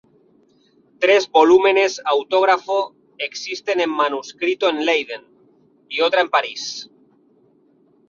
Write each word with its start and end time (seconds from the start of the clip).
Tres 0.99 1.29
volúmenes 1.29 2.01
autógrafo 2.05 2.95
existen 3.19 3.81
en 3.81 3.91
manuscrito 3.91 4.67
en 4.67 4.83
Leiden, 4.83 5.21
y 5.89 6.01
otra 6.01 6.21
en 6.21 6.29
París. 6.31 6.89